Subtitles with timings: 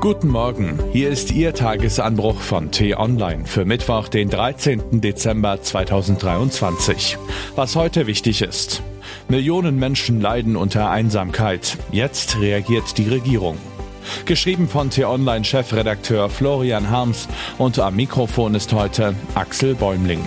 [0.00, 5.02] Guten Morgen, hier ist Ihr Tagesanbruch von T-Online für Mittwoch, den 13.
[5.02, 7.18] Dezember 2023.
[7.54, 8.82] Was heute wichtig ist.
[9.28, 11.76] Millionen Menschen leiden unter Einsamkeit.
[11.92, 13.58] Jetzt reagiert die Regierung.
[14.24, 17.28] Geschrieben von T-Online-Chefredakteur Florian Harms
[17.58, 20.24] und am Mikrofon ist heute Axel Bäumling.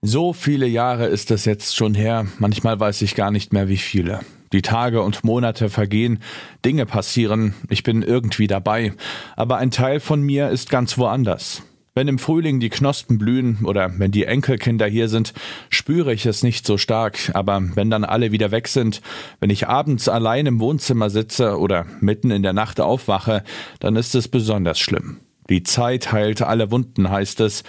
[0.00, 3.76] So viele Jahre ist es jetzt schon her, manchmal weiß ich gar nicht mehr wie
[3.76, 4.20] viele.
[4.52, 6.20] Die Tage und Monate vergehen,
[6.64, 8.92] Dinge passieren, ich bin irgendwie dabei,
[9.36, 11.62] aber ein Teil von mir ist ganz woanders.
[11.94, 15.32] Wenn im Frühling die Knospen blühen oder wenn die Enkelkinder hier sind,
[15.68, 19.02] spüre ich es nicht so stark, aber wenn dann alle wieder weg sind,
[19.40, 23.42] wenn ich abends allein im Wohnzimmer sitze oder mitten in der Nacht aufwache,
[23.80, 25.18] dann ist es besonders schlimm.
[25.50, 27.64] Die Zeit heilt alle Wunden, heißt es,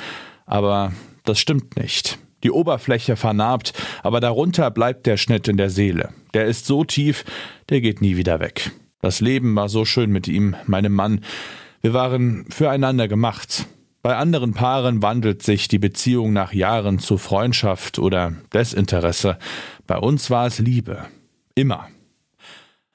[0.45, 0.93] aber
[1.23, 2.19] das stimmt nicht.
[2.43, 6.09] Die Oberfläche vernarbt, aber darunter bleibt der Schnitt in der Seele.
[6.33, 7.25] Der ist so tief,
[7.69, 8.71] der geht nie wieder weg.
[9.01, 11.21] Das Leben war so schön mit ihm, meinem Mann.
[11.81, 13.65] Wir waren füreinander gemacht.
[14.01, 19.37] Bei anderen Paaren wandelt sich die Beziehung nach Jahren zu Freundschaft oder Desinteresse.
[19.87, 21.05] Bei uns war es Liebe.
[21.55, 21.87] Immer.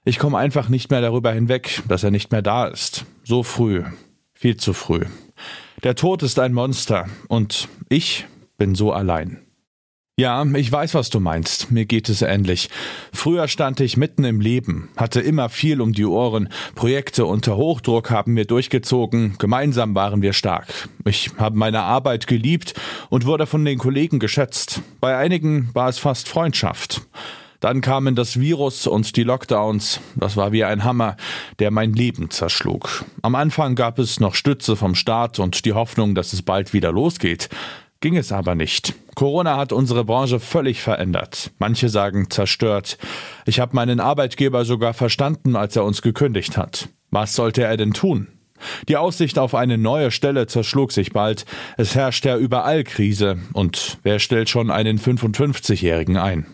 [0.05, 3.05] Ich komme einfach nicht mehr darüber hinweg, dass er nicht mehr da ist.
[3.23, 3.85] So früh.
[4.35, 5.05] Viel zu früh.
[5.83, 9.44] Der Tod ist ein Monster und ich bin so allein.
[10.17, 11.73] Ja, ich weiß, was du meinst.
[11.73, 12.71] Mir geht es ähnlich.
[13.13, 16.51] Früher stand ich mitten im Leben, hatte immer viel um die Ohren.
[16.77, 19.35] Projekte unter Hochdruck haben wir durchgezogen.
[19.39, 20.89] Gemeinsam waren wir stark.
[21.05, 22.75] Ich habe meine Arbeit geliebt
[23.11, 24.83] und wurde von den Kollegen geschätzt.
[25.01, 27.03] Bei einigen war es fast Freundschaft.
[27.59, 29.99] Dann kamen das Virus und die Lockdowns.
[30.15, 31.17] Das war wie ein Hammer,
[31.59, 33.05] der mein Leben zerschlug.
[33.23, 36.93] Am Anfang gab es noch Stütze vom Staat und die Hoffnung, dass es bald wieder
[36.93, 37.49] losgeht.
[38.05, 38.93] Ging es aber nicht.
[39.15, 41.53] Corona hat unsere Branche völlig verändert.
[41.59, 42.99] Manche sagen zerstört.
[43.47, 46.91] Ich habe meinen Arbeitgeber sogar verstanden, als er uns gekündigt hat.
[47.11, 48.29] Was sollte er denn tun?
[48.89, 51.47] Die Aussicht auf eine neue Stelle zerschlug sich bald.
[51.79, 53.39] Es herrscht ja überall Krise.
[53.55, 56.45] Und wer stellt schon einen 55-Jährigen ein?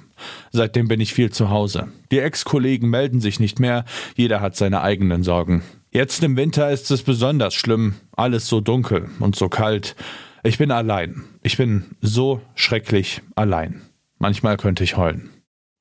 [0.52, 1.88] Seitdem bin ich viel zu Hause.
[2.12, 3.84] Die Ex-Kollegen melden sich nicht mehr.
[4.14, 5.64] Jeder hat seine eigenen Sorgen.
[5.90, 7.96] Jetzt im Winter ist es besonders schlimm.
[8.16, 9.96] Alles so dunkel und so kalt.
[10.42, 11.24] Ich bin allein.
[11.42, 13.82] Ich bin so schrecklich allein.
[14.18, 15.30] Manchmal könnte ich heulen.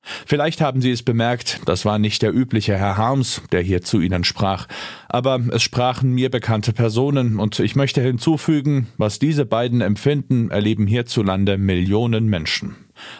[0.02, 4.00] Vielleicht haben Sie es bemerkt, das war nicht der übliche Herr Harms, der hier zu
[4.00, 4.66] Ihnen sprach,
[5.08, 10.86] aber es sprachen mir bekannte Personen, und ich möchte hinzufügen, was diese beiden empfinden, erleben
[10.86, 12.76] hierzulande Millionen Menschen.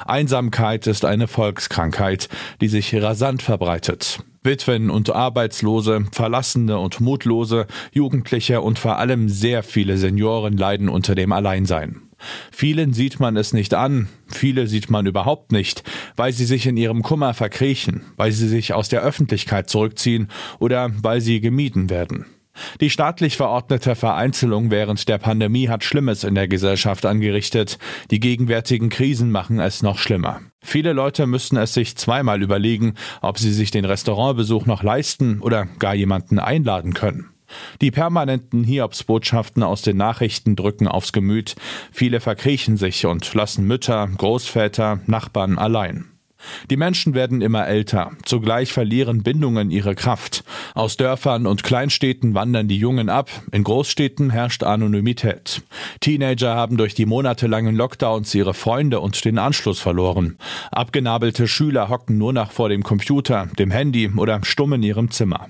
[0.07, 2.29] Einsamkeit ist eine Volkskrankheit,
[2.61, 4.21] die sich rasant verbreitet.
[4.43, 11.15] Witwen und Arbeitslose, Verlassene und Mutlose, Jugendliche und vor allem sehr viele Senioren leiden unter
[11.15, 12.03] dem Alleinsein.
[12.51, 15.83] Vielen sieht man es nicht an, viele sieht man überhaupt nicht,
[16.17, 20.91] weil sie sich in ihrem Kummer verkriechen, weil sie sich aus der Öffentlichkeit zurückziehen oder
[21.03, 22.27] weil sie gemieden werden.
[22.81, 27.79] Die staatlich verordnete Vereinzelung während der Pandemie hat Schlimmes in der Gesellschaft angerichtet.
[28.11, 30.41] Die gegenwärtigen Krisen machen es noch schlimmer.
[30.63, 35.67] Viele Leute müssten es sich zweimal überlegen, ob sie sich den Restaurantbesuch noch leisten oder
[35.79, 37.31] gar jemanden einladen können.
[37.81, 41.57] Die permanenten Hiobsbotschaften aus den Nachrichten drücken aufs Gemüt.
[41.91, 46.07] Viele verkriechen sich und lassen Mütter, Großväter, Nachbarn allein.
[46.71, 50.45] Die Menschen werden immer älter, zugleich verlieren Bindungen ihre Kraft.
[50.75, 55.63] Aus Dörfern und Kleinstädten wandern die Jungen ab, in Großstädten herrscht Anonymität.
[56.01, 60.37] Teenager haben durch die monatelangen Lockdowns ihre Freunde und den Anschluss verloren.
[60.71, 65.49] Abgenabelte Schüler hocken nur noch vor dem Computer, dem Handy oder stumm in ihrem Zimmer.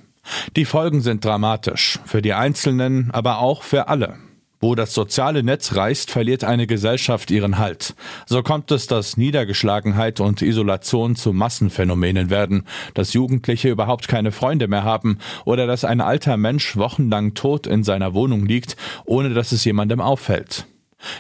[0.57, 4.19] Die Folgen sind dramatisch, für die Einzelnen, aber auch für alle.
[4.63, 7.95] Wo das soziale Netz reißt, verliert eine Gesellschaft ihren Halt.
[8.27, 14.69] So kommt es, dass Niedergeschlagenheit und Isolation zu Massenphänomenen werden, dass Jugendliche überhaupt keine Freunde
[14.69, 15.17] mehr haben
[15.47, 18.77] oder dass ein alter Mensch wochenlang tot in seiner Wohnung liegt,
[19.07, 20.67] ohne dass es jemandem auffällt.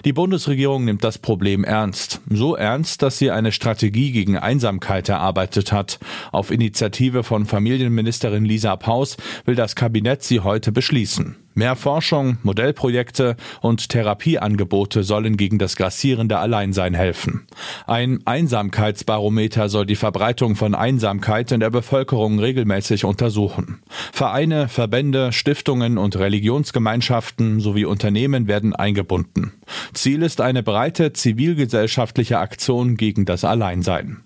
[0.04, 2.20] Die Bundesregierung nimmt das Problem ernst.
[2.28, 5.98] So ernst, dass sie eine Strategie gegen Einsamkeit erarbeitet hat.
[6.32, 11.36] Auf Initiative von Familienministerin Lisa Paus will das Kabinett sie heute beschließen.
[11.60, 17.46] Mehr Forschung, Modellprojekte und Therapieangebote sollen gegen das grassierende Alleinsein helfen.
[17.86, 23.82] Ein Einsamkeitsbarometer soll die Verbreitung von Einsamkeit in der Bevölkerung regelmäßig untersuchen.
[24.10, 29.52] Vereine, Verbände, Stiftungen und Religionsgemeinschaften sowie Unternehmen werden eingebunden.
[29.92, 34.22] Ziel ist eine breite zivilgesellschaftliche Aktion gegen das Alleinsein.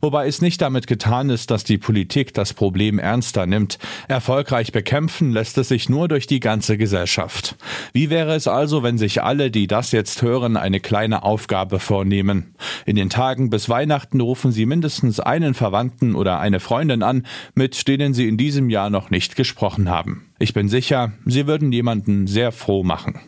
[0.00, 3.78] Wobei es nicht damit getan ist, dass die Politik das Problem ernster nimmt.
[4.08, 7.56] Erfolgreich bekämpfen lässt es sich nur durch die ganze Gesellschaft.
[7.92, 12.54] Wie wäre es also, wenn sich alle, die das jetzt hören, eine kleine Aufgabe vornehmen?
[12.86, 17.88] In den Tagen bis Weihnachten rufen Sie mindestens einen Verwandten oder eine Freundin an, mit
[17.88, 20.30] denen Sie in diesem Jahr noch nicht gesprochen haben.
[20.38, 23.20] Ich bin sicher, Sie würden jemanden sehr froh machen.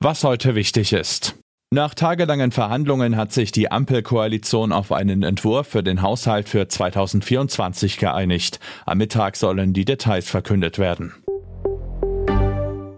[0.00, 1.41] Was heute wichtig ist.
[1.72, 7.96] Nach tagelangen Verhandlungen hat sich die Ampelkoalition auf einen Entwurf für den Haushalt für 2024
[7.96, 8.60] geeinigt.
[8.84, 11.14] Am Mittag sollen die Details verkündet werden.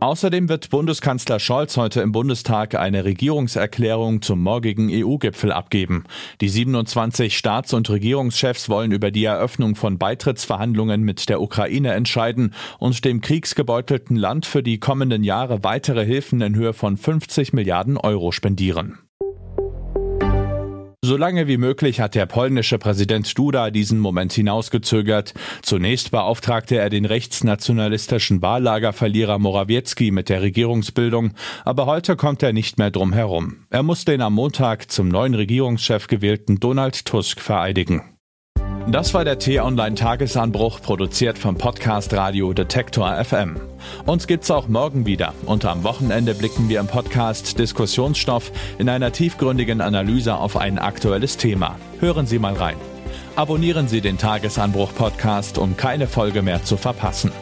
[0.05, 6.05] Außerdem wird Bundeskanzler Scholz heute im Bundestag eine Regierungserklärung zum morgigen EU-Gipfel abgeben.
[6.43, 12.53] Die 27 Staats- und Regierungschefs wollen über die Eröffnung von Beitrittsverhandlungen mit der Ukraine entscheiden
[12.79, 17.97] und dem kriegsgebeutelten Land für die kommenden Jahre weitere Hilfen in Höhe von 50 Milliarden
[17.97, 18.99] Euro spendieren.
[21.07, 25.35] So lange wie möglich hat der polnische Präsident Duda diesen Moment hinausgezögert.
[25.61, 31.33] Zunächst beauftragte er den rechtsnationalistischen Wahllagerverlierer Morawiecki mit der Regierungsbildung,
[31.67, 33.67] aber heute kommt er nicht mehr drum herum.
[33.69, 38.14] Er muss den am Montag zum neuen Regierungschef gewählten Donald Tusk vereidigen.
[38.91, 43.57] Das war der T-Online-Tagesanbruch, produziert vom Podcast Radio Detektor FM.
[44.05, 49.11] Uns gibt's auch morgen wieder und am Wochenende blicken wir im Podcast Diskussionsstoff in einer
[49.11, 51.77] tiefgründigen Analyse auf ein aktuelles Thema.
[51.99, 52.77] Hören Sie mal rein.
[53.37, 57.33] Abonnieren Sie den Tagesanbruch-Podcast, um keine Folge mehr zu verpassen.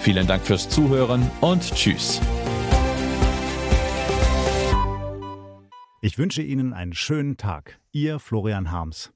[0.00, 2.20] Vielen Dank fürs Zuhören und Tschüss.
[6.02, 7.80] Ich wünsche Ihnen einen schönen Tag.
[7.90, 9.12] Ihr Florian Harms.